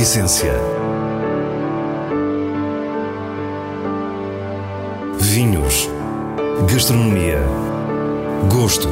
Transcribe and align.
essência. 0.00 0.54
Vinhos. 5.18 5.90
Gastronomia. 6.72 7.42
Gosto. 8.50 8.88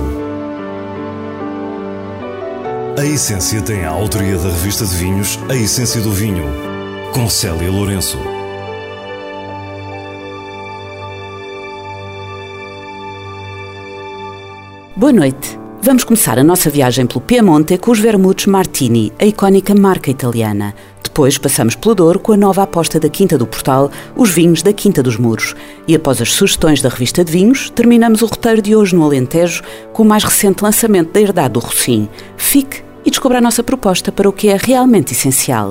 A 2.98 3.06
Essência 3.06 3.62
tem 3.62 3.84
a 3.84 3.90
autoria 3.90 4.36
da 4.36 4.50
revista 4.50 4.84
de 4.84 4.94
vinhos 4.96 5.38
A 5.48 5.54
Essência 5.54 6.00
do 6.02 6.10
Vinho, 6.10 6.44
com 7.14 7.26
Célia 7.30 7.70
Lourenço. 7.70 8.18
Boa 14.94 15.12
noite. 15.12 15.58
Vamos 15.80 16.04
começar 16.04 16.38
a 16.38 16.44
nossa 16.44 16.68
viagem 16.68 17.06
pelo 17.06 17.20
Piemonte 17.20 17.78
com 17.78 17.92
os 17.92 17.98
vermutes 17.98 18.44
Martini, 18.44 19.10
a 19.18 19.24
icónica 19.24 19.74
marca 19.74 20.10
italiana. 20.10 20.74
Depois 21.18 21.36
passamos 21.36 21.74
pelo 21.74 21.96
Douro 21.96 22.20
com 22.20 22.30
a 22.30 22.36
nova 22.36 22.62
aposta 22.62 23.00
da 23.00 23.08
Quinta 23.08 23.36
do 23.36 23.44
Portal, 23.44 23.90
os 24.14 24.30
vinhos 24.30 24.62
da 24.62 24.72
Quinta 24.72 25.02
dos 25.02 25.16
Muros. 25.16 25.52
E 25.88 25.96
após 25.96 26.22
as 26.22 26.32
sugestões 26.32 26.80
da 26.80 26.88
revista 26.88 27.24
de 27.24 27.32
vinhos, 27.32 27.70
terminamos 27.70 28.22
o 28.22 28.26
roteiro 28.26 28.62
de 28.62 28.76
hoje 28.76 28.94
no 28.94 29.02
Alentejo 29.02 29.64
com 29.92 30.04
o 30.04 30.06
mais 30.06 30.22
recente 30.22 30.62
lançamento 30.62 31.10
da 31.10 31.20
Herdade 31.20 31.54
do 31.54 31.58
Rocim. 31.58 32.08
Fique 32.36 32.84
e 33.04 33.10
descubra 33.10 33.38
a 33.38 33.40
nossa 33.40 33.64
proposta 33.64 34.12
para 34.12 34.28
o 34.28 34.32
que 34.32 34.46
é 34.46 34.56
realmente 34.56 35.12
essencial. 35.12 35.70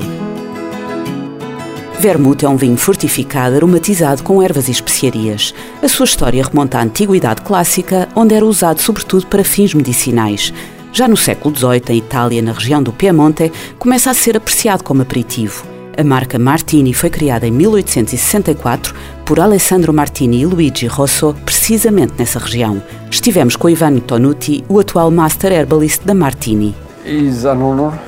Vermouth 1.97 2.43
é 2.43 2.49
um 2.49 2.57
vinho 2.57 2.75
fortificado 2.75 3.55
aromatizado 3.55 4.23
com 4.23 4.43
ervas 4.43 4.67
e 4.67 4.71
especiarias. 4.71 5.53
A 5.81 5.87
sua 5.87 6.03
história 6.03 6.43
remonta 6.43 6.77
à 6.77 6.83
antiguidade 6.83 7.41
clássica, 7.41 8.09
onde 8.13 8.35
era 8.35 8.45
usado 8.45 8.81
sobretudo 8.81 9.25
para 9.27 9.45
fins 9.45 9.73
medicinais. 9.73 10.53
Já 10.97 11.07
no 11.07 11.15
século 11.15 11.55
XVIII, 11.55 11.83
em 11.89 11.97
Itália, 11.97 12.41
na 12.41 12.51
região 12.51 12.81
do 12.81 12.91
Piemonte, 12.91 13.51
começa 13.77 14.09
a 14.09 14.15
ser 14.15 14.35
apreciado 14.35 14.83
como 14.83 15.03
aperitivo. 15.03 15.63
A 15.95 16.03
marca 16.03 16.39
Martini 16.39 16.91
foi 16.91 17.11
criada 17.11 17.45
em 17.45 17.51
1864 17.51 18.95
por 19.23 19.39
Alessandro 19.39 19.93
Martini 19.93 20.41
e 20.41 20.45
Luigi 20.47 20.87
Rosso, 20.87 21.35
precisamente 21.45 22.13
nessa 22.17 22.39
região. 22.39 22.81
Estivemos 23.11 23.55
com 23.55 23.69
Ivano 23.69 24.01
Tonuti, 24.01 24.65
o 24.67 24.79
atual 24.79 25.11
Master 25.11 25.51
Herbalist 25.51 26.03
da 26.03 26.15
Martini. 26.15 26.75
Is 27.05 27.45
an 27.45 27.61
honor 27.61 28.06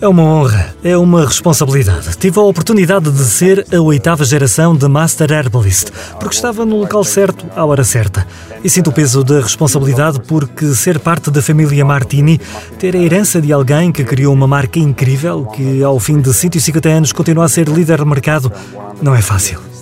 é 0.00 0.08
uma 0.08 0.22
honra, 0.22 0.74
é 0.82 0.96
uma 0.96 1.24
responsabilidade. 1.24 2.16
Tive 2.16 2.38
a 2.38 2.42
oportunidade 2.42 3.10
de 3.10 3.24
ser 3.24 3.66
a 3.74 3.80
oitava 3.80 4.24
geração 4.24 4.76
de 4.76 4.86
Master 4.88 5.32
Herbalist, 5.32 5.90
porque 6.18 6.34
estava 6.34 6.64
no 6.64 6.76
local 6.76 7.04
certo, 7.04 7.46
à 7.54 7.64
hora 7.64 7.84
certa. 7.84 8.26
E 8.62 8.70
sinto 8.70 8.90
o 8.90 8.92
peso 8.92 9.24
da 9.24 9.40
responsabilidade 9.40 10.20
porque 10.20 10.66
ser 10.74 10.98
parte 10.98 11.30
da 11.30 11.42
família 11.42 11.84
Martini, 11.84 12.40
ter 12.78 12.94
a 12.94 12.98
herança 12.98 13.40
de 13.40 13.52
alguém 13.52 13.92
que 13.92 14.04
criou 14.04 14.32
uma 14.32 14.46
marca 14.46 14.78
incrível, 14.78 15.46
que 15.46 15.82
ao 15.82 15.98
fim 15.98 16.20
de 16.20 16.32
150 16.32 16.88
anos 16.88 17.12
continua 17.12 17.44
a 17.44 17.48
ser 17.48 17.68
líder 17.68 17.98
de 17.98 18.04
mercado, 18.04 18.52
não 19.02 19.14
é 19.14 19.22
fácil. 19.22 19.75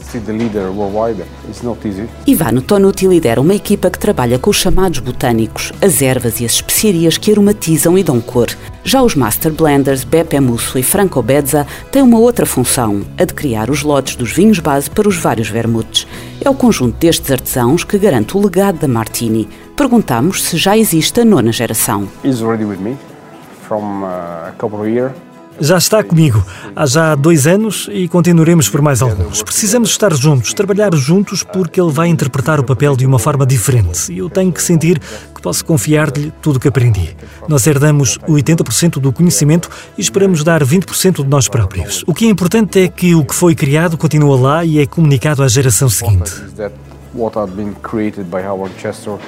Ivano 2.26 2.62
Tonuti 2.62 3.06
lidera 3.06 3.40
uma 3.40 3.54
equipa 3.54 3.90
que 3.90 3.98
trabalha 3.98 4.38
com 4.38 4.50
os 4.50 4.56
chamados 4.56 4.98
botânicos, 5.00 5.72
as 5.80 6.00
ervas 6.02 6.40
e 6.40 6.44
as 6.44 6.52
especiarias 6.52 7.18
que 7.18 7.32
aromatizam 7.32 7.98
e 7.98 8.02
dão 8.02 8.20
cor. 8.20 8.48
Já 8.82 9.02
os 9.02 9.14
Master 9.14 9.52
Blenders 9.52 10.04
Beppe 10.04 10.38
Musso 10.40 10.78
e 10.78 10.82
Franco 10.82 11.22
Bezza 11.22 11.66
têm 11.90 12.02
uma 12.02 12.18
outra 12.18 12.44
função, 12.44 13.02
a 13.18 13.24
de 13.24 13.32
criar 13.32 13.70
os 13.70 13.82
lotes 13.82 14.14
dos 14.16 14.30
vinhos 14.30 14.58
base 14.58 14.90
para 14.90 15.08
os 15.08 15.16
vários 15.16 15.48
vermutes. 15.48 16.06
É 16.40 16.50
o 16.50 16.54
conjunto 16.54 16.98
destes 16.98 17.30
artesãos 17.30 17.82
que 17.82 17.98
garante 17.98 18.36
o 18.36 18.42
legado 18.42 18.78
da 18.78 18.88
Martini. 18.88 19.48
Perguntamos 19.74 20.42
se 20.42 20.56
já 20.56 20.76
existe 20.76 21.20
a 21.20 21.24
nona 21.24 21.50
geração. 21.50 22.08
He's 22.22 22.42
already 22.42 22.64
with 22.64 22.78
me 22.78 22.96
from 23.66 24.04
a 24.04 24.52
couple 24.58 24.78
of 24.78 24.88
years. 24.90 25.12
Já 25.60 25.78
está 25.78 26.02
comigo 26.02 26.44
há 26.74 26.84
já 26.86 27.14
dois 27.14 27.46
anos 27.46 27.88
e 27.92 28.08
continuaremos 28.08 28.68
por 28.68 28.82
mais 28.82 29.00
alguns. 29.00 29.42
Precisamos 29.42 29.90
estar 29.90 30.12
juntos, 30.14 30.52
trabalhar 30.52 30.94
juntos, 30.94 31.42
porque 31.42 31.80
ele 31.80 31.92
vai 31.92 32.08
interpretar 32.08 32.58
o 32.58 32.64
papel 32.64 32.96
de 32.96 33.06
uma 33.06 33.18
forma 33.18 33.46
diferente 33.46 34.12
e 34.12 34.18
eu 34.18 34.28
tenho 34.28 34.52
que 34.52 34.62
sentir 34.62 34.98
que 34.98 35.40
posso 35.40 35.64
confiar-lhe 35.64 36.32
tudo 36.42 36.56
o 36.56 36.60
que 36.60 36.68
aprendi. 36.68 37.16
Nós 37.48 37.66
herdamos 37.66 38.18
80% 38.18 38.98
do 39.00 39.12
conhecimento 39.12 39.70
e 39.96 40.00
esperamos 40.00 40.42
dar 40.42 40.64
20% 40.64 41.22
de 41.22 41.28
nós 41.28 41.48
próprios. 41.48 42.02
O 42.06 42.12
que 42.12 42.26
é 42.26 42.28
importante 42.28 42.80
é 42.80 42.88
que 42.88 43.14
o 43.14 43.24
que 43.24 43.34
foi 43.34 43.54
criado 43.54 43.96
continua 43.96 44.38
lá 44.38 44.64
e 44.64 44.80
é 44.80 44.86
comunicado 44.86 45.42
à 45.42 45.48
geração 45.48 45.88
seguinte. 45.88 46.32
Howard 48.44 48.74
Chester 48.80 49.18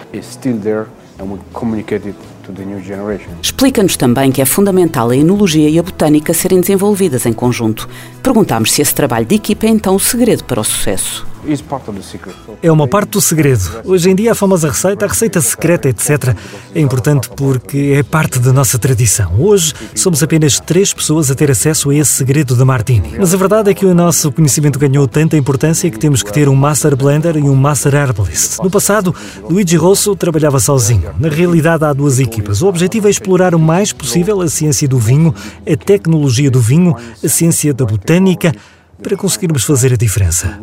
Explica-nos 3.43 3.97
também 3.97 4.31
que 4.31 4.43
é 4.43 4.45
fundamental 4.45 5.11
a 5.11 5.17
enologia 5.17 5.69
e 5.69 5.79
a 5.79 5.83
botânica 5.83 6.33
serem 6.33 6.61
desenvolvidas 6.61 7.27
em 7.27 7.33
conjunto. 7.33 7.89
Perguntámos 8.23 8.73
se 8.73 8.83
esse 8.83 8.95
trabalho 8.95 9.27
de 9.27 9.35
equipa 9.35 9.67
é 9.67 9.71
então 9.71 9.95
o 9.95 10.01
segredo 10.01 10.45
para 10.45 10.61
o 10.61 10.65
sucesso. 10.65 11.27
É 12.63 12.71
uma 12.71 12.89
parte 12.89 13.11
do 13.11 13.21
segredo. 13.21 13.83
Hoje 13.85 14.11
em 14.11 14.15
dia 14.15 14.33
a 14.33 14.35
famosa 14.35 14.69
receita, 14.69 15.05
a 15.05 15.09
receita 15.09 15.41
secreta, 15.41 15.89
etc., 15.89 16.35
é 16.75 16.81
importante 16.81 17.29
porque 17.37 17.95
é 17.97 18.03
parte 18.03 18.39
da 18.39 18.53
nossa 18.53 18.79
tradição. 18.79 19.33
Hoje 19.39 19.73
somos 19.95 20.23
apenas 20.23 20.59
três 20.61 20.93
pessoas 20.93 21.31
a 21.31 21.35
ter 21.35 21.51
acesso 21.51 21.91
a 21.91 21.95
esse 21.95 22.13
segredo 22.13 22.55
da 22.57 22.65
Martini. 22.65 23.15
Mas 23.19 23.33
a 23.33 23.37
verdade 23.37 23.71
é 23.71 23.75
que 23.75 23.87
o 23.87 23.95
nosso 23.95 24.31
conhecimento 24.33 24.79
ganhou 24.79 25.07
tanta 25.07 25.37
importância 25.37 25.91
que 25.91 25.99
temos 25.99 26.23
que 26.23 26.33
ter 26.33 26.49
um 26.49 26.55
Master 26.55 26.97
Blender 26.97 27.37
e 27.37 27.43
um 27.43 27.55
Master 27.55 27.95
Herbalist. 27.95 28.59
No 28.63 28.71
passado, 28.71 29.15
Luigi 29.49 29.77
Rosso 29.77 30.15
trabalhava 30.17 30.59
sozinho. 30.59 31.11
Na 31.19 31.29
realidade 31.29 31.85
há 31.85 31.93
duas 31.93 32.19
equipas. 32.19 32.63
O 32.63 32.67
objetivo 32.67 33.07
é 33.07 33.11
explorar 33.11 33.55
o 33.55 33.59
mais 33.59 33.93
possível 33.93 34.41
a 34.41 34.49
ciência 34.49 34.89
do 34.89 34.99
vinho, 34.99 35.35
a 35.71 35.77
tecnologia 35.77 36.51
do 36.51 36.61
vinho, 36.61 36.95
a 37.23 37.29
ciência 37.29 37.73
da 37.73 37.85
botânica, 37.85 38.53
para 39.03 39.17
conseguirmos 39.17 39.65
fazer 39.65 39.93
a 39.93 39.97
diferença. 39.97 40.59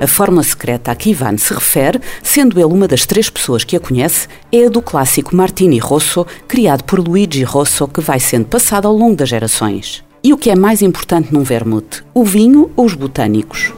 A 0.00 0.06
fórmula 0.06 0.44
secreta 0.44 0.92
a 0.92 0.94
que 0.94 1.10
Ivan 1.10 1.36
se 1.36 1.52
refere, 1.52 2.00
sendo 2.22 2.58
ele 2.58 2.72
uma 2.72 2.86
das 2.86 3.04
três 3.04 3.28
pessoas 3.28 3.64
que 3.64 3.76
a 3.76 3.80
conhece, 3.80 4.28
é 4.52 4.66
a 4.66 4.68
do 4.68 4.80
clássico 4.80 5.34
Martini 5.34 5.78
Rosso, 5.78 6.24
criado 6.46 6.84
por 6.84 7.00
Luigi 7.00 7.42
Rosso, 7.42 7.88
que 7.88 8.00
vai 8.00 8.20
sendo 8.20 8.46
passado 8.46 8.86
ao 8.86 8.94
longo 8.94 9.16
das 9.16 9.28
gerações. 9.28 10.04
E 10.22 10.32
o 10.32 10.36
que 10.36 10.50
é 10.50 10.56
mais 10.56 10.82
importante 10.82 11.32
num 11.32 11.42
vermute? 11.42 12.04
O 12.12 12.24
vinho 12.24 12.70
ou 12.76 12.84
os 12.84 12.94
botânicos? 12.94 13.72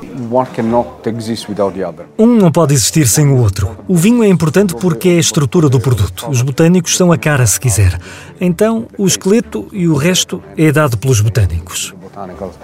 Um 2.19 2.27
não 2.27 2.51
pode 2.51 2.75
existir 2.75 3.07
sem 3.07 3.29
o 3.29 3.37
outro. 3.37 3.77
O 3.87 3.95
vinho 3.95 4.25
é 4.25 4.29
importante 4.29 4.75
porque 4.75 5.11
é 5.11 5.17
a 5.17 5.21
estrutura 5.21 5.69
do 5.69 5.81
produto. 5.81 6.29
Os 6.29 6.43
botânicos 6.43 6.97
são 6.97 7.13
a 7.13 7.19
cara, 7.19 7.47
se 7.47 7.61
quiser. 7.61 7.99
Então, 8.41 8.87
o 8.97 9.07
esqueleto 9.07 9.69
e 9.73 9.87
o 9.87 9.95
resto 9.95 10.43
é 10.57 10.73
dado 10.73 10.97
pelos 10.97 11.21
botânicos. 11.21 11.95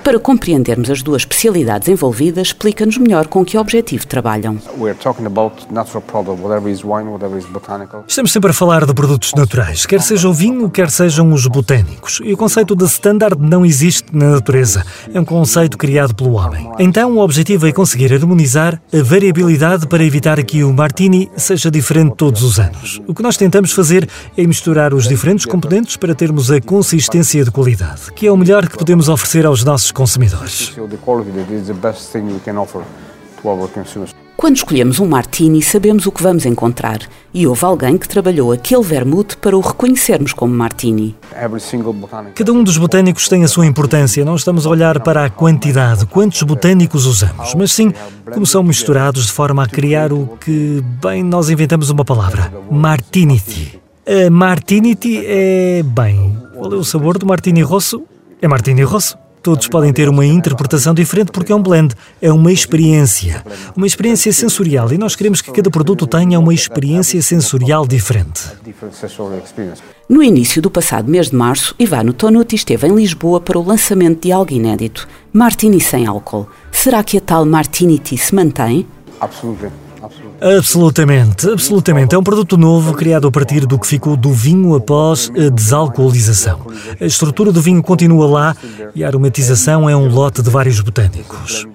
Para 0.03 0.19
compreendermos 0.19 0.91
as 0.91 1.03
duas 1.03 1.23
especialidades 1.23 1.89
envolvidas, 1.89 2.49
explica-nos 2.49 2.99
melhor 2.99 3.27
com 3.29 3.45
que 3.45 3.57
objetivo 3.57 4.07
trabalham. 4.07 4.59
Estamos 8.09 8.33
sempre 8.33 8.51
a 8.51 8.55
falar 8.55 8.85
de 8.85 8.93
produtos 8.93 9.33
naturais, 9.35 9.87
quer 9.87 10.03
seja 10.03 10.29
o 10.29 10.33
vinho, 10.33 10.69
quer 10.69 10.91
sejam 10.91 11.33
os 11.33 11.47
botânicos. 11.47 12.21
E 12.25 12.33
o 12.33 12.37
conceito 12.37 12.75
de 12.75 12.85
standard 12.85 13.41
não 13.41 13.65
existe 13.65 14.15
na 14.15 14.31
natureza. 14.31 14.85
É 15.13 15.21
um 15.21 15.25
conceito 15.25 15.79
criado 15.79 16.15
pelo 16.15 16.33
homem. 16.33 16.71
Então, 16.79 17.17
o 17.17 17.21
objetivo 17.21 17.67
é 17.69 17.73
conseguir 17.73 18.13
harmonizar 18.13 18.81
a 18.93 19.03
variabilidade 19.03 19.87
para 19.87 20.05
evitar 20.05 20.43
que 20.45 20.65
o 20.65 20.73
martini 20.73 21.31
seja 21.37 21.71
diferente 21.71 22.15
todos 22.17 22.43
os 22.43 22.59
anos. 22.59 23.01
O 23.07 23.15
que 23.15 23.23
nós 23.23 23.37
tentamos 23.37 23.73
fazer 23.73 24.09
é 24.37 24.47
misturar 24.47 24.93
os 24.93 25.07
diferentes 25.07 25.47
componentes 25.47 25.97
para 25.97 26.15
termos 26.15 26.51
a 26.51 26.61
consistência 26.61 27.45
de 27.45 27.51
qualidade, 27.51 28.13
que 28.15 28.27
é 28.27 28.33
o 28.33 28.37
melhor 28.37 28.69
que 28.69 28.77
podemos 28.77 29.09
oferecer 29.09 29.36
aos 29.45 29.65
nossos 29.65 29.91
consumidores. 29.91 30.73
Quando 34.37 34.57
escolhemos 34.57 35.01
um 35.01 35.07
martini, 35.07 35.63
sabemos 35.63 36.05
o 36.05 36.13
que 36.13 36.23
vamos 36.23 36.45
encontrar. 36.45 36.99
E 37.33 37.47
houve 37.47 37.65
alguém 37.65 37.97
que 37.97 38.07
trabalhou 38.07 38.53
aquele 38.53 38.83
vermute 38.83 39.35
para 39.39 39.57
o 39.57 39.61
reconhecermos 39.61 40.35
como 40.35 40.55
martini. 40.55 41.17
Cada 42.35 42.53
um 42.53 42.63
dos 42.63 42.77
botânicos 42.77 43.29
tem 43.29 43.45
a 43.45 43.49
sua 43.49 43.67
importância. 43.67 44.25
Não 44.27 44.37
estamos 44.37 44.67
a 44.67 44.71
olhar 44.71 45.01
para 45.01 45.25
a 45.25 45.31
quantidade, 45.31 46.05
quantos 46.05 46.43
botânicos 46.43 47.07
usamos, 47.07 47.55
mas 47.55 47.73
sim 47.73 47.93
como 48.31 48.45
são 48.45 48.63
misturados 48.63 49.27
de 49.27 49.33
forma 49.33 49.65
a 49.65 49.67
criar 49.67 50.13
o 50.13 50.37
que, 50.39 50.85
bem, 51.01 51.23
nós 51.23 51.49
inventamos 51.49 51.89
uma 51.89 52.05
palavra: 52.05 52.53
martinity. 52.71 53.81
A 54.07 54.31
martinity 54.31 55.23
é, 55.25 55.83
bem, 55.83 56.37
qual 56.55 56.73
é 56.73 56.77
o 56.77 56.85
sabor 56.85 57.17
do 57.17 57.25
martini 57.25 57.63
rosso? 57.63 58.03
É 58.41 58.47
martini 58.47 58.83
rosso. 58.83 59.17
Todos 59.47 59.69
podem 59.69 59.93
ter 59.93 60.09
uma 60.09 60.27
interpretação 60.27 60.93
diferente 60.93 61.31
porque 61.31 61.53
é 61.53 61.55
um 61.55 61.63
blend, 61.63 61.95
é 62.21 62.33
uma 62.33 62.51
experiência, 62.51 63.45
uma 63.77 63.87
experiência 63.87 64.33
sensorial 64.33 64.93
e 64.93 64.99
nós 64.99 65.15
queremos 65.15 65.41
que 65.41 65.53
cada 65.53 65.71
produto 65.71 66.05
tenha 66.05 66.37
uma 66.37 66.53
experiência 66.53 67.23
sensorial 67.23 67.87
diferente. 67.87 68.43
No 70.09 70.21
início 70.21 70.61
do 70.61 70.69
passado 70.69 71.09
mês 71.09 71.31
de 71.31 71.37
março, 71.37 71.77
Ivano 71.79 72.13
Tonuti 72.13 72.57
esteve 72.57 72.89
em 72.89 72.97
Lisboa 72.97 73.41
para 73.41 73.57
o 73.57 73.65
lançamento 73.65 74.23
de 74.23 74.33
algo 74.33 74.53
inédito, 74.53 75.07
Martini 75.33 75.81
sem 75.81 76.07
álcool. 76.07 76.49
Será 76.73 77.05
que 77.05 77.17
a 77.17 77.21
tal 77.21 77.47
Martinity 77.47 78.19
se 78.19 78.35
mantém? 78.35 78.85
Absolutamente. 79.21 79.86
Absolutamente, 80.41 81.49
absolutamente. 81.49 82.15
É 82.15 82.19
um 82.19 82.23
produto 82.23 82.57
novo 82.57 82.93
criado 82.95 83.27
a 83.27 83.31
partir 83.31 83.67
do 83.67 83.79
que 83.79 83.87
ficou 83.87 84.17
do 84.17 84.33
vinho 84.33 84.75
após 84.75 85.31
a 85.37 85.49
desalcoolização. 85.49 86.67
A 87.01 87.05
estrutura 87.05 87.53
do 87.53 87.61
vinho 87.61 87.83
continua 87.83 88.27
lá 88.27 88.57
e 88.95 89.03
a 89.03 89.07
aromatização 89.07 89.89
é 89.89 89.97
um 89.97 90.09
lote 90.09 90.43
de 90.43 90.51
vários 90.51 90.81
botânicos. 90.81 91.67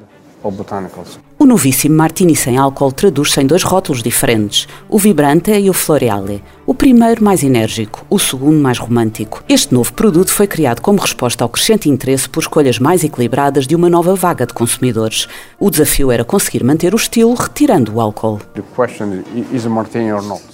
O 1.38 1.46
novíssimo 1.46 1.96
Martini 1.96 2.36
sem 2.36 2.58
álcool 2.58 2.92
traduz-se 2.92 3.42
em 3.42 3.48
dois 3.48 3.64
rótulos 3.64 4.04
diferentes, 4.04 4.68
o 4.90 4.98
Vibrante 4.98 5.52
e 5.52 5.70
o 5.70 5.74
Floreale. 5.74 6.44
O 6.66 6.74
primeiro 6.74 7.24
mais 7.24 7.44
enérgico, 7.44 8.06
o 8.10 8.20
segundo 8.20 8.60
mais 8.60 8.78
romântico. 8.78 9.44
Este 9.50 9.74
novo 9.74 9.92
produto 9.94 10.32
foi 10.32 10.48
criado 10.48 10.82
como 10.82 11.00
resposta 11.00 11.44
ao 11.44 11.50
crescente 11.50 11.90
interesse 11.90 12.30
por 12.30 12.42
escolhas 12.42 12.80
mais 12.80 13.04
equilibradas 13.04 13.68
de 13.68 13.76
uma 13.76 13.90
nova 13.90 14.16
vaga 14.16 14.46
de 14.46 14.54
consumidores. 14.54 15.28
O 15.60 15.70
desafio 15.70 16.12
era 16.12 16.24
conseguir 16.24 16.64
manter 16.64 16.94
o 16.94 16.98
estilo 16.98 17.34
retirando 17.34 17.96
o 17.96 18.02
álcool. 18.02 18.40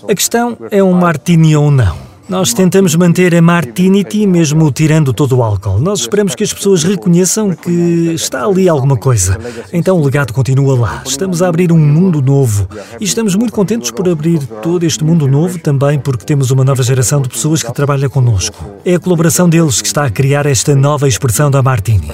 A 0.09 0.15
questão 0.15 0.57
é 0.71 0.83
um 0.83 0.93
Martini 0.93 1.55
ou 1.55 1.69
não. 1.69 2.06
Nós 2.29 2.53
tentamos 2.53 2.93
manter 2.93 3.33
a 3.33 3.41
Martinity 3.41 4.27
mesmo 4.27 4.69
tirando 4.69 5.13
todo 5.13 5.37
o 5.37 5.43
álcool. 5.43 5.79
Nós 5.79 6.01
esperamos 6.01 6.35
que 6.35 6.43
as 6.43 6.51
pessoas 6.51 6.83
reconheçam 6.83 7.55
que 7.55 8.11
está 8.13 8.45
ali 8.45 8.67
alguma 8.67 8.97
coisa. 8.97 9.37
Então 9.71 9.97
o 9.97 10.03
legado 10.03 10.33
continua 10.33 10.77
lá. 10.77 11.03
Estamos 11.05 11.41
a 11.41 11.47
abrir 11.47 11.71
um 11.71 11.77
mundo 11.77 12.21
novo. 12.21 12.67
E 12.99 13.05
estamos 13.05 13.33
muito 13.35 13.53
contentes 13.53 13.91
por 13.91 14.09
abrir 14.09 14.45
todo 14.61 14.83
este 14.83 15.05
mundo 15.05 15.25
novo 15.25 15.57
também 15.57 15.97
porque 15.97 16.25
temos 16.25 16.51
uma 16.51 16.65
nova 16.65 16.83
geração 16.83 17.21
de 17.21 17.29
pessoas 17.29 17.63
que 17.63 17.71
trabalha 17.71 18.09
connosco. 18.09 18.71
É 18.83 18.95
a 18.95 18.99
colaboração 18.99 19.47
deles 19.47 19.81
que 19.81 19.87
está 19.87 20.03
a 20.03 20.09
criar 20.09 20.45
esta 20.45 20.75
nova 20.75 21.07
expressão 21.07 21.49
da 21.49 21.63
Martini. 21.63 22.11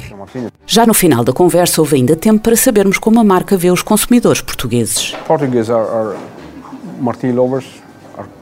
Já 0.68 0.86
no 0.86 0.94
final 0.94 1.24
da 1.24 1.33
conversa 1.33 1.81
houve 1.81 1.95
ainda 1.95 2.16
tempo 2.16 2.39
para 2.39 2.56
sabermos 2.56 3.00
como 3.00 3.19
a 3.19 3.24
marca 3.24 3.57
vê 3.57 3.71
os 3.71 3.81
consumidores 3.81 4.42
portugueses. 4.42 5.16
Portugueses 5.27 5.71
are, 5.71 5.89
are 5.89 6.18
Martini 7.00 7.33
lovers 7.33 7.82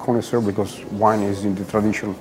are 0.02 0.06
connoisseurs 0.06 0.44
because 0.44 0.84
wine 0.92 1.24
is 1.24 1.44
in 1.44 1.54
the 1.56 1.64
tradition. 1.64 2.14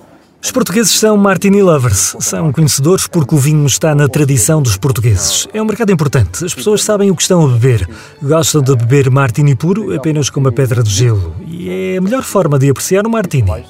Os 0.43 0.51
portugueses 0.51 0.99
são 0.99 1.19
martini 1.19 1.63
lovers, 1.63 2.17
são 2.19 2.51
conhecedores 2.51 3.07
porque 3.07 3.35
o 3.35 3.39
vinho 3.39 3.67
está 3.67 3.95
na 3.95 4.09
tradição 4.09 4.63
dos 4.63 4.79
portugueses. 4.79 5.47
É 5.53 5.61
um 5.61 5.67
mercado 5.67 5.93
importante, 5.93 6.43
as 6.43 6.55
pessoas 6.55 6.83
sabem 6.83 7.11
o 7.11 7.17
que 7.17 7.21
estão 7.21 7.45
a 7.45 7.49
beber. 7.49 7.87
Gostam 8.23 8.63
de 8.63 8.75
beber 8.75 9.11
martini 9.11 9.55
puro 9.55 9.95
apenas 9.95 10.31
com 10.31 10.41
uma 10.41 10.51
pedra 10.51 10.83
de 10.83 10.89
gelo. 10.89 11.35
E 11.47 11.69
é 11.69 11.99
a 11.99 12.01
melhor 12.01 12.23
forma 12.23 12.59
de 12.59 12.71
apreciar 12.71 13.07
um 13.07 13.11
martini. 13.11 13.67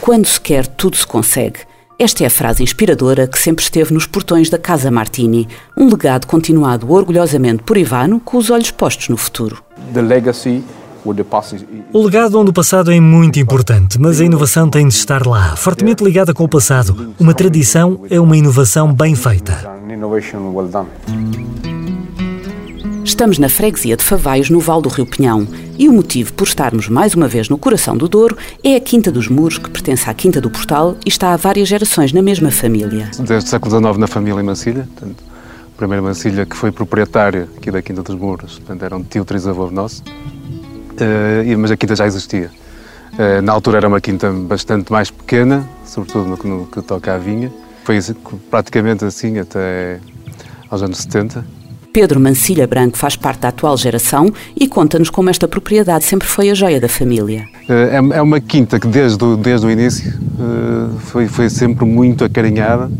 Quando 0.00 0.26
se 0.26 0.40
quer, 0.40 0.66
tudo 0.68 0.96
se 0.96 1.06
consegue. 1.06 1.58
Esta 2.00 2.22
é 2.22 2.28
a 2.28 2.30
frase 2.30 2.62
inspiradora 2.62 3.26
que 3.26 3.36
sempre 3.36 3.64
esteve 3.64 3.92
nos 3.92 4.06
portões 4.06 4.48
da 4.48 4.56
Casa 4.56 4.88
Martini, 4.88 5.48
um 5.76 5.90
legado 5.90 6.28
continuado 6.28 6.92
orgulhosamente 6.92 7.64
por 7.64 7.76
Ivano, 7.76 8.20
com 8.20 8.36
os 8.36 8.50
olhos 8.50 8.70
postos 8.70 9.08
no 9.08 9.16
futuro. 9.16 9.60
O 11.92 12.04
legado 12.04 12.38
onde 12.38 12.50
o 12.50 12.52
passado 12.52 12.92
é 12.92 13.00
muito 13.00 13.40
importante, 13.40 13.98
mas 13.98 14.20
a 14.20 14.24
inovação 14.24 14.70
tem 14.70 14.86
de 14.86 14.94
estar 14.94 15.26
lá, 15.26 15.56
fortemente 15.56 16.04
ligada 16.04 16.32
com 16.32 16.44
o 16.44 16.48
passado. 16.48 17.14
Uma 17.18 17.34
tradição 17.34 18.04
é 18.08 18.20
uma 18.20 18.36
inovação 18.36 18.94
bem 18.94 19.16
feita. 19.16 19.68
Estamos 23.08 23.38
na 23.38 23.48
freguesia 23.48 23.96
de 23.96 24.04
Favaios, 24.04 24.50
no 24.50 24.60
Val 24.60 24.82
do 24.82 24.90
Rio 24.90 25.06
Pinhão, 25.06 25.48
e 25.78 25.88
o 25.88 25.92
motivo 25.94 26.30
por 26.34 26.46
estarmos 26.46 26.90
mais 26.90 27.14
uma 27.14 27.26
vez 27.26 27.48
no 27.48 27.56
coração 27.56 27.96
do 27.96 28.06
Douro 28.06 28.36
é 28.62 28.76
a 28.76 28.80
Quinta 28.80 29.10
dos 29.10 29.28
Muros, 29.28 29.56
que 29.56 29.70
pertence 29.70 30.10
à 30.10 30.12
Quinta 30.12 30.42
do 30.42 30.50
Portal 30.50 30.94
e 31.06 31.08
está 31.08 31.32
há 31.32 31.36
várias 31.38 31.68
gerações 31.68 32.12
na 32.12 32.20
mesma 32.20 32.50
família. 32.50 33.10
Desde 33.16 33.48
o 33.48 33.50
século 33.50 33.70
XIX 33.70 33.96
na 33.96 34.06
família 34.06 34.42
Mancilha, 34.42 34.86
portanto, 34.94 35.24
a 35.74 35.78
primeira 35.78 36.02
Mancilha 36.02 36.44
que 36.44 36.54
foi 36.54 36.70
proprietária 36.70 37.48
aqui 37.56 37.70
da 37.70 37.80
Quinta 37.80 38.02
dos 38.02 38.14
Muros, 38.14 38.58
portanto, 38.58 38.82
era 38.82 38.94
um 38.94 39.02
tio 39.02 39.24
trisavô 39.24 39.70
nosso, 39.70 40.02
uh, 40.02 41.58
mas 41.58 41.70
a 41.70 41.78
Quinta 41.78 41.96
já 41.96 42.06
existia. 42.06 42.50
Uh, 43.14 43.40
na 43.40 43.54
altura 43.54 43.78
era 43.78 43.88
uma 43.88 44.02
quinta 44.02 44.30
bastante 44.30 44.92
mais 44.92 45.10
pequena, 45.10 45.66
sobretudo 45.82 46.28
no 46.28 46.36
que, 46.36 46.46
no 46.46 46.66
que 46.66 46.82
toca 46.82 47.14
à 47.14 47.16
vinha. 47.16 47.50
Foi 47.84 47.98
praticamente 48.50 49.02
assim 49.06 49.38
até 49.38 49.98
aos 50.68 50.82
anos 50.82 50.98
70 50.98 51.57
Pedro 51.92 52.20
Mancilha 52.20 52.66
Branco 52.66 52.96
faz 52.96 53.16
parte 53.16 53.40
da 53.40 53.48
atual 53.48 53.76
geração 53.76 54.32
e 54.54 54.68
conta-nos 54.68 55.10
como 55.10 55.30
esta 55.30 55.48
propriedade 55.48 56.04
sempre 56.04 56.28
foi 56.28 56.50
a 56.50 56.54
joia 56.54 56.80
da 56.80 56.88
família. 56.88 57.46
Eh, 57.68 57.90
é, 57.92 58.18
é 58.18 58.22
uma 58.22 58.40
quinta 58.40 58.78
que 58.78 58.86
desde 58.86 59.22
o, 59.24 59.36
desde 59.36 59.66
o 59.66 59.70
início 59.70 60.12
eh, 60.12 60.96
foi, 61.00 61.28
foi 61.28 61.48
sempre 61.48 61.84
muito 61.84 62.24
acarinhada 62.24 62.90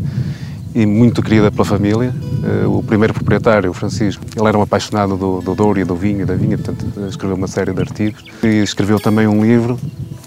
e 0.73 0.85
muito 0.85 1.21
querida 1.21 1.51
pela 1.51 1.65
família. 1.65 2.13
Eh, 2.43 2.65
o 2.65 2.81
primeiro 2.81 3.13
proprietário, 3.13 3.69
o 3.69 3.73
Francisco, 3.73 4.23
ele 4.35 4.47
era 4.47 4.57
um 4.57 4.61
apaixonado 4.61 5.15
do, 5.15 5.41
do 5.41 5.55
Douro 5.55 5.79
e 5.79 5.83
do 5.83 5.95
vinho, 5.95 6.25
da 6.25 6.35
vinha, 6.35 6.57
portanto 6.57 6.85
escreveu 7.07 7.37
uma 7.37 7.47
série 7.47 7.71
de 7.71 7.81
artigos 7.81 8.23
e 8.43 8.63
escreveu 8.63 8.99
também 8.99 9.27
um 9.27 9.43
livro 9.43 9.79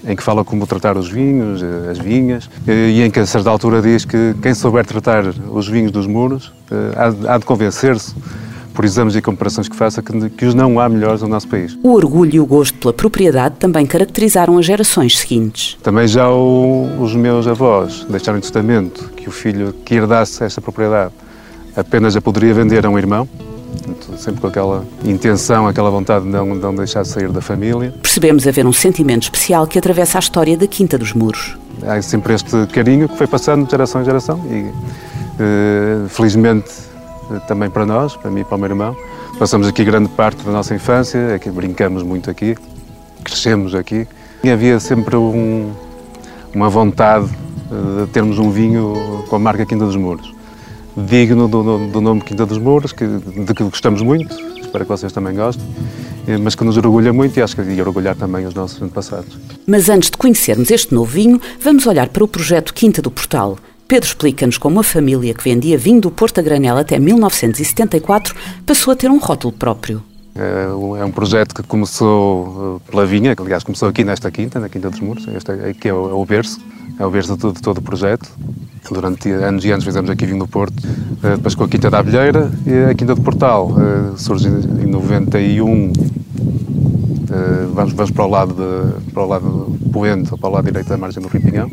em 0.05 0.17
que 0.17 0.23
fala 0.23 0.45
como 0.45 0.67
tratar 0.67 0.97
os 0.97 1.09
vinhos, 1.09 1.63
as 1.89 1.97
vinhas, 1.97 2.51
e 2.67 3.03
em 3.03 3.09
que 3.09 3.21
a 3.21 3.27
certa 3.27 3.51
altura 3.51 3.81
diz 3.81 4.05
que 4.05 4.35
quem 4.43 4.53
souber 4.53 4.85
tratar 4.85 5.25
os 5.49 5.69
vinhos 5.69 5.93
dos 5.93 6.09
muros 6.09 6.53
há 7.29 7.39
de 7.39 7.45
convencer-se 7.45 8.13
por 8.73 8.85
exames 8.85 9.15
e 9.15 9.23
comparações 9.23 9.69
que 9.69 9.77
faça, 9.77 10.03
que, 10.03 10.31
que 10.31 10.45
os 10.45 10.55
não 10.55 10.81
há 10.81 10.89
melhores 10.89 11.23
no 11.23 11.29
nosso 11.29 11.49
país. 11.49 11.79
O 11.83 11.93
orgulho 11.93 12.35
e 12.35 12.41
o 12.41 12.47
gosto 12.47 12.77
pela 12.79 12.93
propriedade 12.93 13.57
também 13.59 13.87
caracterizaram 13.87 14.59
as 14.59 14.67
gerações 14.67 15.19
seguintes. 15.19 15.77
Também 15.83 16.07
já 16.07 16.31
o, 16.31 17.01
os 17.01 17.15
meus 17.15 17.47
avós 17.47 18.07
deixaram 18.09 18.39
em 18.39 18.41
testamento 18.41 19.11
que 19.17 19.29
o 19.29 19.33
filho 19.33 19.75
que 19.85 19.95
herdasse 19.95 20.43
esta 20.43 20.61
propriedade 20.61 21.13
apenas 21.77 22.17
a 22.17 22.21
poderia 22.21 22.55
vender 22.55 22.85
a 22.85 22.91
um 22.91 22.99
irmão, 22.99 23.29
sempre 24.17 24.41
com 24.41 24.47
aquela 24.47 24.85
intenção, 25.05 25.67
aquela 25.67 25.91
vontade 25.91 26.25
de 26.25 26.31
não, 26.31 26.53
de 26.53 26.59
não 26.61 26.75
deixar 26.75 27.05
sair 27.05 27.31
da 27.31 27.41
família. 27.41 27.93
Percebemos 28.03 28.47
haver 28.47 28.67
um 28.67 28.73
sentimento 28.73 29.25
especial 29.25 29.67
que 29.67 29.79
atravessa 29.79 30.19
a 30.19 30.21
história 30.21 30.57
da 30.57 30.67
Quinta 30.67 30.99
dos 30.99 31.13
Muros. 31.13 31.57
Há 31.87 32.01
sempre 32.03 32.35
este 32.35 32.67
carinho 32.67 33.09
que 33.09 33.17
foi 33.17 33.27
passando 33.27 33.65
de 33.65 33.71
geração 33.71 34.03
em 34.03 34.05
geração 34.05 34.41
e, 34.51 34.71
eh, 35.41 36.09
felizmente, 36.09 36.71
também 37.41 37.71
para 37.71 37.85
nós, 37.87 38.17
para 38.17 38.31
mim 38.31 38.41
e 38.41 38.45
para 38.45 38.57
o 38.57 38.59
meu 38.59 38.69
irmão. 38.69 38.97
Passamos 39.39 39.67
aqui 39.67 39.85
grande 39.85 40.09
parte 40.11 40.45
da 40.45 40.53
nossa 40.53 40.75
infância, 40.75 41.35
aqui 41.35 41.51
brincamos 41.51 42.03
muito 42.03 42.31
aqui, 42.31 42.57
crescemos 43.25 43.75
aqui. 43.75 44.07
E 44.45 44.51
havia 44.51 44.79
sempre 44.81 45.17
um, 45.17 45.73
uma 46.55 46.69
vontade 46.69 47.29
eh, 47.71 48.05
de 48.05 48.11
termos 48.11 48.39
um 48.39 48.51
vinho 48.51 49.25
com 49.29 49.37
a 49.37 49.39
marca 49.39 49.65
Quinta 49.65 49.85
dos 49.85 49.97
Mouros. 49.97 50.33
Digno 50.97 51.49
do, 51.49 51.89
do 51.89 52.01
nome 52.01 52.21
Quinta 52.21 52.45
dos 52.45 52.59
Mouros, 52.59 52.93
que, 52.93 53.07
de 53.07 53.55
que 53.55 53.65
gostamos 53.65 54.03
muito, 54.03 54.35
espero 54.61 54.85
que 54.85 54.91
vocês 54.91 55.13
também 55.13 55.35
gostem, 55.35 55.65
eh, 56.27 56.37
mas 56.39 56.55
que 56.55 56.65
nos 56.65 56.77
orgulha 56.77 57.13
muito 57.13 57.39
e 57.39 57.43
acho 57.43 57.57
que 57.57 57.63
ia 57.63 57.83
orgulhar 57.83 58.15
também 58.15 58.47
os 58.47 58.55
nossos 58.55 58.81
antepassados. 58.83 59.39
Mas 59.67 59.89
antes 59.89 60.11
de 60.11 60.17
conhecermos 60.17 60.71
este 60.71 60.95
novo 60.95 61.11
vinho, 61.11 61.41
vamos 61.61 61.87
olhar 61.87 62.09
para 62.09 62.23
o 62.25 62.29
projeto 62.29 62.75
Quinta 62.75 63.01
do 63.01 63.11
Portal. 63.11 63.57
Pedro 63.93 64.09
explica-nos 64.09 64.57
como 64.57 64.81
a 64.81 64.83
família 64.83 65.35
que 65.35 65.45
vendia 65.45 65.77
vinho 65.77 66.01
do 66.01 66.11
Porto 66.11 66.41
a 66.41 66.43
granel 66.43 66.79
até 66.79 66.99
1974 66.99 68.35
passou 68.65 68.91
a 68.91 68.97
ter 68.97 69.11
um 69.11 69.19
rótulo 69.19 69.53
próprio. 69.53 70.03
É, 70.35 70.65
é 70.99 71.05
um 71.05 71.11
projeto 71.11 71.55
que 71.55 71.63
começou 71.63 72.81
eh, 72.87 72.91
pela 72.91 73.05
vinha, 73.05 73.37
que 73.37 73.43
aliás 73.43 73.63
começou 73.63 73.91
aqui 73.91 74.03
nesta 74.03 74.31
quinta, 74.31 74.59
na 74.59 74.71
Quinta 74.71 74.89
dos 74.89 74.99
Muros. 74.99 75.29
Este 75.37 75.53
aqui 75.53 75.89
é 75.91 75.93
o, 75.93 76.09
é 76.09 76.15
o 76.15 76.25
berço, 76.25 76.59
é 76.99 77.05
o 77.05 77.11
berço 77.11 77.37
de 77.37 77.61
todo, 77.61 77.77
o 77.77 77.83
projeto. 77.83 78.31
Durante 78.91 79.29
anos 79.29 79.63
e 79.63 79.71
anos 79.71 79.85
fizemos 79.85 80.09
aqui 80.09 80.25
vinho 80.25 80.39
do 80.39 80.49
Porto, 80.49 80.83
eh, 81.23 81.37
depois 81.37 81.55
com 81.55 81.65
a 81.65 81.69
Quinta 81.69 81.91
da 81.91 81.99
Abelheira 81.99 82.51
e 82.67 82.91
a 82.91 82.95
Quinta 82.95 83.15
do 83.15 83.21
Portal. 83.21 83.77
Eh, 83.79 84.17
surge 84.17 84.49
em 84.49 84.87
91 84.87 85.93
vamos, 87.75 87.93
vamos 87.93 88.11
para 88.11 88.25
o 88.25 88.29
lado 88.29 88.55
de, 88.55 89.11
para 89.11 89.23
o 89.23 89.27
lado 89.27 89.79
poente, 89.93 90.33
ou 90.33 90.39
para 90.39 90.49
o 90.49 90.53
lado 90.53 90.65
direito 90.65 90.89
da 90.89 90.97
margem 90.97 91.23
do 91.23 91.29
Rio 91.29 91.43
Pinhão, 91.43 91.71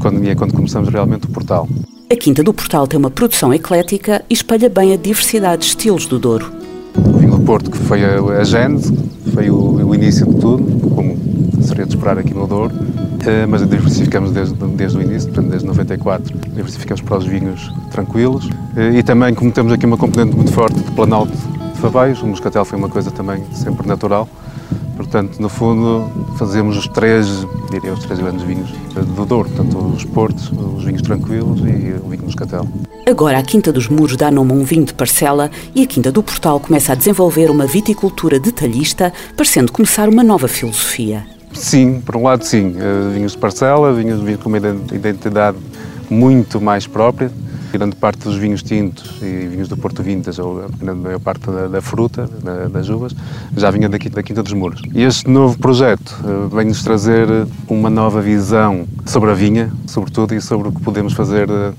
quando, 0.00 0.24
e 0.24 0.28
é 0.28 0.34
quando 0.34 0.52
começamos 0.52 0.88
realmente 0.88 1.26
o 1.26 1.30
portal. 1.30 1.68
A 2.10 2.16
Quinta 2.16 2.42
do 2.42 2.54
Portal 2.54 2.86
tem 2.86 2.98
uma 2.98 3.10
produção 3.10 3.52
eclética 3.52 4.24
e 4.30 4.32
espalha 4.32 4.70
bem 4.70 4.94
a 4.94 4.96
diversidade 4.96 5.60
de 5.60 5.68
estilos 5.68 6.06
do 6.06 6.18
Douro. 6.18 6.50
O 6.96 7.18
vinho 7.18 7.32
do 7.32 7.40
Porto, 7.40 7.70
que 7.70 7.76
foi 7.76 8.02
a, 8.02 8.18
a 8.18 8.44
gênese, 8.44 8.96
foi 9.34 9.50
o, 9.50 9.86
o, 9.86 9.94
início 9.94 10.26
de 10.26 10.40
tudo, 10.40 10.64
como 10.88 11.16
seria 11.62 11.84
de 11.84 11.94
esperar 11.94 12.18
aqui 12.18 12.32
no 12.32 12.46
Douro, 12.46 12.72
eh, 13.26 13.44
mas 13.46 13.60
diversificamos 13.68 14.32
desde, 14.32 14.54
desde 14.54 14.96
o 14.96 15.02
início, 15.02 15.28
portanto, 15.28 15.50
desde 15.50 15.66
94, 15.66 16.34
diversificamos 16.54 17.02
para 17.02 17.18
os 17.18 17.26
vinhos 17.26 17.70
tranquilos 17.90 18.48
eh, 18.74 18.98
e 18.98 19.02
também, 19.02 19.34
como 19.34 19.52
temos 19.52 19.72
aqui 19.72 19.84
uma 19.84 19.98
componente 19.98 20.34
muito 20.34 20.50
forte 20.50 20.80
de 20.80 20.90
Planalto 20.92 21.32
de 21.74 21.80
Favaios, 21.80 22.22
o 22.22 22.26
Moscatel 22.26 22.64
foi 22.64 22.78
uma 22.78 22.88
coisa 22.88 23.10
também 23.10 23.44
sempre 23.52 23.86
natural, 23.86 24.26
Portanto, 24.96 25.40
no 25.40 25.48
fundo, 25.48 26.10
fazemos 26.36 26.76
os 26.76 26.88
três, 26.88 27.26
diria, 27.70 27.92
os 27.92 28.00
três 28.00 28.18
grandes 28.18 28.42
vinhos 28.42 28.70
do 28.94 29.24
Douro, 29.24 29.48
portanto, 29.48 29.78
os 29.78 30.04
Portos, 30.04 30.50
os 30.50 30.84
vinhos 30.84 31.02
tranquilos 31.02 31.60
e 31.60 31.94
o 32.04 32.08
vinho 32.08 32.24
Moscatel. 32.24 32.66
Agora, 33.06 33.38
a 33.38 33.42
Quinta 33.42 33.72
dos 33.72 33.88
Muros 33.88 34.16
dá 34.16 34.30
nome 34.30 34.52
a 34.52 34.54
um 34.54 34.64
vinho 34.64 34.84
de 34.84 34.92
parcela 34.92 35.50
e 35.74 35.82
a 35.82 35.86
Quinta 35.86 36.12
do 36.12 36.22
Portal 36.22 36.60
começa 36.60 36.92
a 36.92 36.94
desenvolver 36.94 37.50
uma 37.50 37.66
viticultura 37.66 38.38
detalhista, 38.38 39.12
parecendo 39.36 39.72
começar 39.72 40.08
uma 40.08 40.22
nova 40.22 40.48
filosofia. 40.48 41.24
Sim, 41.52 42.00
por 42.00 42.16
um 42.16 42.22
lado, 42.24 42.44
sim. 42.44 42.74
Eh, 42.78 43.14
vinhos 43.14 43.32
de 43.32 43.38
parcela, 43.38 43.92
vinhos, 43.92 44.20
vinhos 44.20 44.42
com 44.42 44.48
uma 44.48 44.58
identidade 44.58 45.56
muito 46.10 46.60
mais 46.60 46.86
própria. 46.86 47.30
Grande 47.72 47.96
parte 47.96 48.24
dos 48.24 48.36
vinhos 48.36 48.62
tintos 48.62 49.16
e 49.20 49.46
vinhos 49.46 49.68
do 49.68 49.76
Porto 49.76 50.02
Vintas, 50.02 50.38
ou 50.38 50.64
a 50.64 50.94
maior 50.94 51.20
parte 51.20 51.50
da, 51.50 51.68
da 51.68 51.82
fruta, 51.82 52.28
da, 52.42 52.66
das 52.66 52.88
uvas, 52.88 53.14
já 53.56 53.70
vinha 53.70 53.88
daqui 53.88 54.08
da 54.08 54.22
Quinta 54.22 54.42
dos 54.42 54.52
Muros. 54.52 54.80
E 54.94 55.02
este 55.02 55.28
novo 55.28 55.58
projeto 55.58 56.16
uh, 56.24 56.48
vem-nos 56.48 56.82
trazer 56.82 57.28
uma 57.68 57.90
nova 57.90 58.22
visão 58.22 58.86
sobre 59.04 59.30
a 59.30 59.34
vinha, 59.34 59.70
sobretudo, 59.86 60.34
e 60.34 60.40
sobre 60.40 60.68
o 60.68 60.72
que 60.72 60.80
podemos 60.80 61.12
fazer 61.12 61.50
uh, 61.50 61.74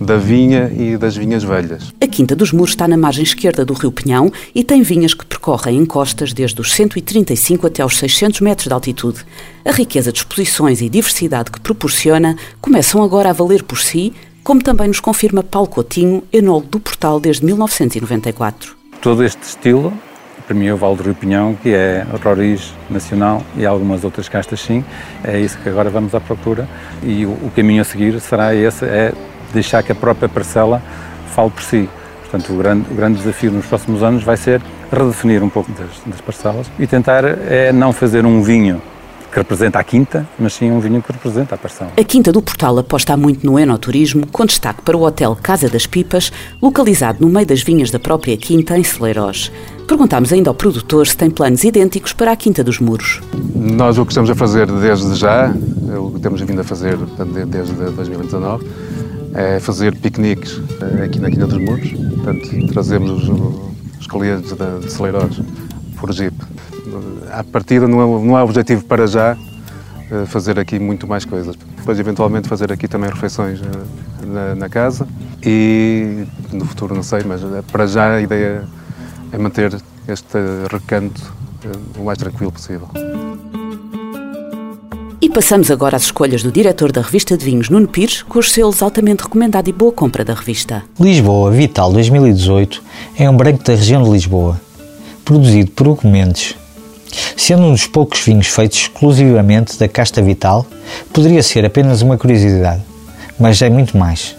da 0.00 0.16
vinha 0.16 0.70
e 0.72 0.96
das 0.96 1.16
vinhas 1.16 1.42
velhas. 1.42 1.92
A 2.00 2.06
Quinta 2.06 2.36
dos 2.36 2.52
Muros 2.52 2.70
está 2.70 2.86
na 2.86 2.96
margem 2.96 3.24
esquerda 3.24 3.64
do 3.64 3.74
Rio 3.74 3.90
Pinhão 3.90 4.32
e 4.54 4.62
tem 4.62 4.82
vinhas 4.82 5.12
que 5.12 5.26
percorrem 5.26 5.76
encostas 5.76 6.32
desde 6.32 6.60
os 6.60 6.72
135 6.72 7.66
até 7.66 7.82
aos 7.82 7.98
600 7.98 8.40
metros 8.40 8.68
de 8.68 8.72
altitude. 8.72 9.24
A 9.64 9.72
riqueza 9.72 10.12
de 10.12 10.18
exposições 10.18 10.80
e 10.80 10.88
diversidade 10.88 11.50
que 11.50 11.60
proporciona 11.60 12.36
começam 12.60 13.02
agora 13.02 13.30
a 13.30 13.32
valer 13.32 13.62
por 13.62 13.78
si, 13.78 14.12
como 14.42 14.62
também 14.62 14.88
nos 14.88 15.00
confirma 15.00 15.42
Paulo 15.42 15.68
Coutinho, 15.68 16.22
enólogo 16.32 16.66
do 16.66 16.80
portal 16.80 17.20
desde 17.20 17.44
1994. 17.44 18.74
Todo 19.00 19.24
este 19.24 19.42
estilo, 19.42 19.92
para 20.46 20.54
mim 20.54 20.66
é 20.66 20.74
o 20.74 20.76
Vale 20.76 20.96
do 20.96 21.02
Rio 21.04 21.14
Pinhão, 21.14 21.56
que 21.62 21.70
é 21.72 22.06
Roriz 22.22 22.72
Nacional 22.90 23.42
e 23.56 23.64
algumas 23.64 24.04
outras 24.04 24.28
castas 24.28 24.60
sim, 24.60 24.84
é 25.24 25.40
isso 25.40 25.58
que 25.58 25.68
agora 25.68 25.90
vamos 25.90 26.14
à 26.14 26.20
procura 26.20 26.68
e 27.02 27.24
o 27.24 27.50
caminho 27.54 27.82
a 27.82 27.84
seguir 27.84 28.20
será 28.20 28.54
esse, 28.54 28.84
é 28.84 29.12
deixar 29.52 29.82
que 29.82 29.92
a 29.92 29.94
própria 29.94 30.28
parcela 30.28 30.82
fale 31.34 31.50
por 31.50 31.62
si. 31.62 31.88
Portanto, 32.20 32.52
o 32.52 32.56
grande, 32.56 32.90
o 32.90 32.94
grande 32.94 33.18
desafio 33.18 33.52
nos 33.52 33.66
próximos 33.66 34.02
anos 34.02 34.24
vai 34.24 34.36
ser 34.36 34.62
redefinir 34.90 35.42
um 35.42 35.48
pouco 35.48 35.70
das, 35.72 35.90
das 36.06 36.20
parcelas 36.20 36.70
e 36.78 36.86
tentar 36.86 37.24
é 37.24 37.72
não 37.72 37.92
fazer 37.92 38.24
um 38.24 38.42
vinho 38.42 38.80
que 39.32 39.38
representa 39.38 39.78
a 39.78 39.84
quinta, 39.84 40.28
mas 40.38 40.52
sim 40.52 40.70
um 40.70 40.78
vinho 40.78 41.02
que 41.02 41.10
representa 41.10 41.54
a 41.54 41.58
parcela. 41.58 41.90
A 41.96 42.04
Quinta 42.04 42.30
do 42.30 42.42
Portal 42.42 42.78
aposta 42.78 43.16
muito 43.16 43.46
no 43.46 43.58
enoturismo, 43.58 44.26
com 44.26 44.44
destaque 44.44 44.82
para 44.82 44.96
o 44.96 45.02
Hotel 45.02 45.36
Casa 45.42 45.70
das 45.70 45.86
Pipas, 45.86 46.30
localizado 46.60 47.18
no 47.20 47.32
meio 47.32 47.46
das 47.46 47.62
vinhas 47.62 47.90
da 47.90 47.98
própria 47.98 48.36
quinta, 48.36 48.76
em 48.76 48.84
Celeiros. 48.84 49.50
Perguntámos 49.88 50.32
ainda 50.32 50.50
ao 50.50 50.54
produtor 50.54 51.06
se 51.06 51.16
tem 51.16 51.30
planos 51.30 51.64
idênticos 51.64 52.12
para 52.12 52.30
a 52.30 52.36
Quinta 52.36 52.62
dos 52.62 52.78
Muros. 52.78 53.22
Nós 53.54 53.96
o 53.96 54.04
que 54.04 54.12
estamos 54.12 54.28
a 54.28 54.34
fazer 54.34 54.66
desde 54.70 55.14
já, 55.14 55.50
o 55.98 56.10
que 56.10 56.20
temos 56.20 56.42
vindo 56.42 56.60
a 56.60 56.64
fazer 56.64 56.98
desde 57.46 57.72
2019, 57.72 58.66
é 59.34 59.58
fazer 59.58 59.96
piqueniques 59.96 60.60
eh, 60.80 61.04
aqui 61.04 61.18
na 61.18 61.30
Quinta 61.30 61.46
dos 61.46 61.58
Muros. 61.58 61.90
Portanto, 61.90 62.66
trazemos 62.70 63.10
os, 63.10 63.28
os 63.98 64.06
clientes 64.06 64.52
de 64.52 64.92
Celeiros 64.92 65.40
por 65.98 66.12
Jeep 66.12 66.34
à 67.30 67.44
partida 67.44 67.86
não 67.88 68.00
é, 68.00 68.24
não 68.24 68.38
é 68.38 68.42
objetivo 68.42 68.84
para 68.84 69.06
já 69.06 69.36
eh, 70.12 70.26
fazer 70.26 70.58
aqui 70.58 70.78
muito 70.78 71.06
mais 71.06 71.24
coisas. 71.24 71.56
Depois, 71.76 71.98
eventualmente, 71.98 72.46
fazer 72.46 72.70
aqui 72.70 72.86
também 72.86 73.08
refeições 73.08 73.60
eh, 73.62 74.26
na, 74.26 74.54
na, 74.54 74.68
casa 74.68 75.08
e 75.42 76.26
no 76.52 76.66
futuro 76.66 76.94
não 76.94 77.02
sei, 77.02 77.22
mas 77.24 77.42
eh, 77.42 77.62
para 77.72 77.86
já 77.86 78.16
a 78.16 78.20
ideia 78.20 78.62
é 79.32 79.38
manter 79.38 79.74
este 80.06 80.38
recanto 80.70 81.32
o 81.96 82.04
mais 82.04 82.18
tranquilo 82.18 82.52
possível. 82.52 82.88
E 85.20 85.30
passamos 85.30 85.70
agora 85.70 85.96
às 85.96 86.02
escolhas 86.02 86.42
do 86.42 86.52
diretor 86.52 86.92
da 86.92 87.00
revista 87.00 87.38
de 87.38 87.44
vinhos, 87.44 87.70
Nuno 87.70 87.88
Pires, 87.88 88.22
com 88.22 88.38
os 88.38 88.50
selos 88.50 88.82
altamente 88.82 89.22
recomendado 89.22 89.68
e 89.68 89.72
boa 89.72 89.92
compra 89.92 90.24
da 90.24 90.34
revista. 90.34 90.82
Lisboa 91.00 91.50
Vital 91.50 91.90
2018 91.92 92.82
é 93.16 93.30
um 93.30 93.36
branco 93.36 93.62
da 93.62 93.72
região 93.72 94.02
de 94.02 94.10
Lisboa, 94.10 94.60
produzido 95.24 95.70
por 95.70 95.86
Hugo 95.86 96.08
Mendes, 96.08 96.56
Sendo 97.36 97.64
um 97.64 97.72
dos 97.72 97.86
poucos 97.86 98.20
vinhos 98.20 98.46
feitos 98.46 98.78
exclusivamente 98.78 99.78
da 99.78 99.88
casta 99.88 100.22
vital, 100.22 100.66
poderia 101.12 101.42
ser 101.42 101.64
apenas 101.64 102.02
uma 102.02 102.16
curiosidade, 102.16 102.82
mas 103.38 103.60
é 103.60 103.68
muito 103.68 103.96
mais. 103.96 104.36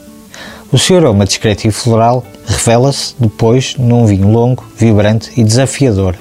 O 0.72 0.80
seu 0.80 0.98
aroma 0.98 1.26
discreto 1.26 1.68
e 1.68 1.72
floral 1.72 2.26
revela-se 2.48 3.14
depois 3.20 3.76
num 3.78 4.06
vinho 4.06 4.28
longo, 4.28 4.66
vibrante 4.76 5.32
e 5.38 5.44
desafiador, 5.44 6.16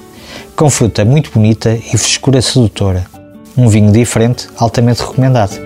com 0.55 0.69
fruta 0.69 1.03
muito 1.03 1.31
bonita 1.31 1.73
e 1.75 1.97
frescura 1.97 2.41
sedutora. 2.41 3.05
Um 3.57 3.67
vinho 3.67 3.91
diferente, 3.91 4.47
altamente 4.57 5.01
recomendado. 5.01 5.57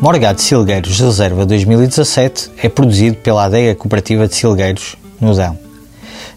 Morgado 0.00 0.40
Silgueiros 0.40 1.00
Reserva 1.00 1.46
2017 1.46 2.50
é 2.62 2.68
produzido 2.68 3.16
pela 3.16 3.44
Adega 3.44 3.74
Cooperativa 3.74 4.28
de 4.28 4.34
Silgueiros, 4.34 4.96
no 5.20 5.34
Dão. 5.34 5.63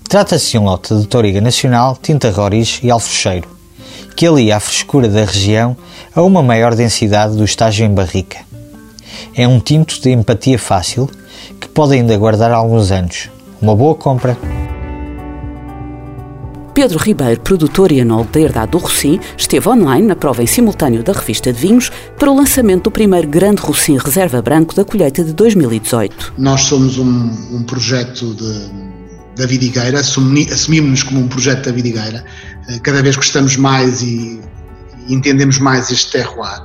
Trata-se 0.08 0.52
de 0.52 0.58
um 0.58 0.64
lote 0.64 0.96
de 0.96 1.06
Toriga 1.06 1.42
Nacional, 1.42 1.98
Tinta 2.02 2.32
Roriz 2.32 2.80
e 2.82 2.90
Alfecheiro, 2.90 3.50
que 4.16 4.26
alia 4.26 4.56
a 4.56 4.60
frescura 4.60 5.10
da 5.10 5.26
região 5.26 5.76
a 6.16 6.22
uma 6.22 6.42
maior 6.42 6.76
densidade 6.76 7.36
do 7.36 7.44
estágio 7.44 7.86
em 7.86 7.94
barrica. 7.94 8.38
É 9.36 9.46
um 9.46 9.60
tinto 9.60 10.02
de 10.02 10.10
empatia 10.12 10.58
fácil 10.58 11.10
que 11.60 11.68
pode 11.68 11.96
ainda 11.96 12.18
guardar 12.18 12.52
alguns 12.52 12.90
anos. 12.90 13.30
Uma 13.62 13.76
boa 13.76 13.96
compra. 13.96 14.38
Pedro 16.74 17.00
Ribeiro, 17.00 17.42
produtor 17.42 17.92
e 17.92 18.00
enólogo 18.00 18.32
da 18.32 18.40
Herdade 18.40 18.72
do 18.72 18.78
Rocim, 18.78 19.20
esteve 19.38 19.68
online 19.68 20.08
na 20.08 20.16
prova 20.16 20.42
em 20.42 20.48
simultâneo 20.48 21.04
da 21.04 21.12
revista 21.12 21.52
de 21.52 21.60
vinhos 21.60 21.92
para 22.18 22.32
o 22.32 22.36
lançamento 22.36 22.84
do 22.84 22.92
primeiro 22.92 23.28
grande 23.28 23.62
Rocim 23.62 23.98
Reserva 23.98 24.42
Branco 24.42 24.74
da 24.74 24.86
colheita 24.86 25.22
de 25.22 25.34
2018. 25.34 26.36
Nós 26.38 26.62
somos 26.62 26.98
um, 26.98 27.30
um 27.52 27.64
projeto 27.64 28.34
de 28.34 28.97
da 29.38 29.46
Vidigueira, 29.46 30.00
assumimos-nos 30.00 31.04
como 31.04 31.22
um 31.22 31.28
projeto 31.28 31.66
da 31.66 31.72
Vidigueira, 31.72 32.24
eh, 32.68 32.80
cada 32.80 33.02
vez 33.02 33.16
gostamos 33.16 33.56
mais 33.56 34.02
e, 34.02 34.42
entendemos 35.08 35.60
mais 35.60 35.90
este 35.90 36.12
terroir. 36.12 36.62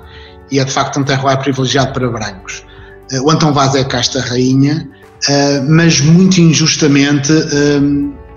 E 0.51 0.59
é 0.59 0.65
de 0.65 0.73
facto 0.73 0.99
um 0.99 1.05
terroir 1.05 1.39
privilegiado 1.39 1.93
para 1.93 2.09
brancos. 2.09 2.65
Eh, 3.11 3.21
o 3.21 3.31
Antão 3.31 3.53
Vaz 3.53 3.75
é 3.75 3.85
casta 3.85 4.21
rainha, 4.21 4.89
eh, 5.29 5.61
mas 5.69 6.01
muito 6.01 6.41
injustamente 6.41 7.33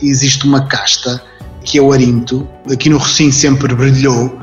existe 0.02 0.46
uma 0.46 0.68
casta 0.68 1.22
que 1.64 1.80
é 1.80 1.82
o 1.82 1.92
Arinto, 1.92 2.48
aqui 2.72 2.90
no 2.90 3.00
Recim 3.00 3.32
sempre 3.32 3.74
brilhou, 3.74 4.40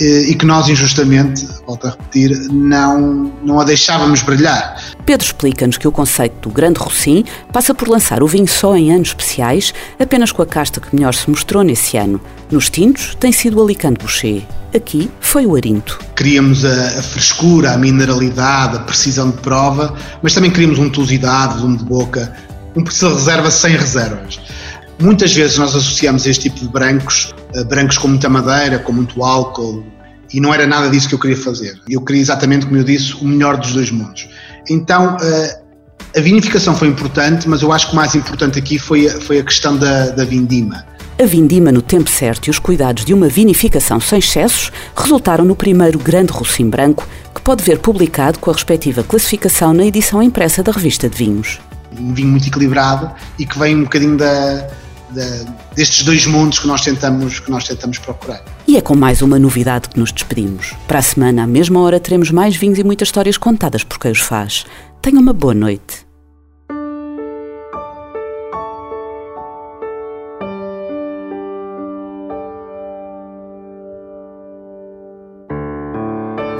e 0.00 0.34
que 0.34 0.44
nós 0.44 0.68
injustamente, 0.68 1.46
volto 1.66 1.86
a 1.86 1.90
repetir, 1.90 2.30
não, 2.50 3.32
não 3.42 3.60
a 3.60 3.64
deixávamos 3.64 4.22
brilhar. 4.22 4.82
Pedro 5.04 5.26
explica-nos 5.26 5.78
que 5.78 5.86
o 5.86 5.92
conceito 5.92 6.48
do 6.48 6.54
Grande 6.54 6.78
Rocim 6.78 7.24
passa 7.52 7.74
por 7.74 7.88
lançar 7.88 8.22
o 8.22 8.26
vinho 8.26 8.48
só 8.48 8.76
em 8.76 8.92
anos 8.92 9.08
especiais, 9.08 9.72
apenas 9.98 10.32
com 10.32 10.42
a 10.42 10.46
casta 10.46 10.80
que 10.80 10.94
melhor 10.94 11.14
se 11.14 11.28
mostrou 11.28 11.62
nesse 11.62 11.96
ano. 11.96 12.20
Nos 12.50 12.70
tintos 12.70 13.14
tem 13.14 13.32
sido 13.32 13.58
o 13.58 13.62
Alicante 13.62 13.98
Boucher. 13.98 14.42
Aqui 14.74 15.08
foi 15.20 15.46
o 15.46 15.54
Arinto. 15.54 16.00
Queríamos 16.16 16.64
a, 16.64 16.98
a, 16.98 17.02
frescura, 17.02 17.72
a 17.72 17.78
mineralidade, 17.78 18.76
a 18.76 18.80
precisão 18.80 19.30
de 19.30 19.36
prova, 19.36 19.94
mas 20.20 20.34
também 20.34 20.50
queríamos 20.50 20.78
untuosidade, 20.78 21.54
volume 21.54 21.78
de 21.78 21.84
boca, 21.84 22.36
um 22.74 22.82
perfil 22.82 23.10
de 23.10 23.14
reserva 23.14 23.50
sem 23.52 23.76
reservas. 23.76 24.40
Muitas 25.00 25.32
vezes 25.32 25.58
nós 25.58 25.74
associamos 25.74 26.26
este 26.26 26.48
tipo 26.48 26.60
de 26.60 26.68
brancos, 26.68 27.34
uh, 27.54 27.64
brancos 27.64 27.98
com 27.98 28.08
muita 28.08 28.28
madeira, 28.28 28.78
com 28.78 28.92
muito 28.92 29.22
álcool, 29.24 29.84
e 30.32 30.40
não 30.40 30.52
era 30.52 30.66
nada 30.66 30.88
disso 30.88 31.08
que 31.08 31.14
eu 31.14 31.18
queria 31.18 31.36
fazer. 31.36 31.78
Eu 31.88 32.00
queria 32.00 32.22
exatamente, 32.22 32.66
como 32.66 32.78
eu 32.78 32.84
disse, 32.84 33.14
o 33.14 33.24
melhor 33.24 33.56
dos 33.56 33.72
dois 33.72 33.90
mundos. 33.90 34.28
Então, 34.68 35.16
uh, 35.16 35.64
a 36.16 36.20
vinificação 36.20 36.76
foi 36.76 36.88
importante, 36.88 37.48
mas 37.48 37.62
eu 37.62 37.72
acho 37.72 37.88
que 37.88 37.92
o 37.92 37.96
mais 37.96 38.14
importante 38.14 38.58
aqui 38.58 38.78
foi, 38.78 39.08
a, 39.08 39.20
foi 39.20 39.38
a 39.38 39.44
questão 39.44 39.76
da, 39.76 40.10
da 40.10 40.24
vindima. 40.24 40.84
A 41.20 41.26
vindima 41.26 41.70
no 41.70 41.80
tempo 41.82 42.10
certo 42.10 42.46
e 42.46 42.50
os 42.50 42.58
cuidados 42.58 43.04
de 43.04 43.14
uma 43.14 43.28
vinificação 43.28 44.00
sem 44.00 44.18
excessos 44.18 44.72
resultaram 44.96 45.44
no 45.44 45.54
primeiro 45.54 45.98
grande 45.98 46.32
Rocim 46.32 46.68
Branco, 46.68 47.06
que 47.32 47.40
pode 47.40 47.62
ver 47.62 47.78
publicado 47.78 48.38
com 48.38 48.50
a 48.50 48.52
respectiva 48.52 49.04
classificação 49.04 49.72
na 49.72 49.84
edição 49.84 50.22
impressa 50.22 50.62
da 50.62 50.72
revista 50.72 51.08
de 51.08 51.16
vinhos. 51.16 51.60
Um 51.96 52.12
vinho 52.12 52.30
muito 52.30 52.48
equilibrado 52.48 53.12
e 53.38 53.46
que 53.46 53.56
vem 53.56 53.76
um 53.76 53.84
bocadinho 53.84 54.16
da, 54.16 54.68
destes 55.74 56.04
dois 56.04 56.26
mundos 56.26 56.58
que 56.58 56.66
nós, 56.66 56.82
tentamos, 56.82 57.40
que 57.40 57.50
nós 57.50 57.64
tentamos 57.64 57.98
procurar. 57.98 58.44
E 58.66 58.76
é 58.76 58.80
com 58.80 58.94
mais 58.94 59.22
uma 59.22 59.38
novidade 59.38 59.88
que 59.88 59.98
nos 59.98 60.12
despedimos. 60.12 60.74
Para 60.86 60.98
a 60.98 61.02
semana, 61.02 61.44
à 61.44 61.46
mesma 61.46 61.80
hora, 61.80 62.00
teremos 62.00 62.30
mais 62.30 62.56
vinhos 62.56 62.78
e 62.78 62.84
muitas 62.84 63.08
histórias 63.08 63.36
contadas 63.36 63.84
por 63.84 63.98
quem 63.98 64.10
os 64.10 64.20
faz. 64.20 64.64
Tenha 65.00 65.20
uma 65.20 65.32
boa 65.32 65.54
noite. 65.54 66.04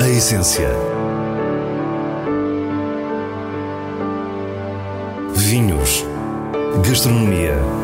A 0.00 0.08
essência. 0.08 0.68
Vinhos. 5.34 6.04
Gastronomia 6.86 7.83